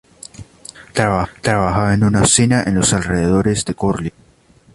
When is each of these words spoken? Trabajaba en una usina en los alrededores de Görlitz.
Trabajaba 0.93 1.93
en 1.93 2.03
una 2.03 2.23
usina 2.23 2.63
en 2.65 2.73
los 2.73 2.91
alrededores 2.91 3.63
de 3.65 3.75
Görlitz. 3.77 4.13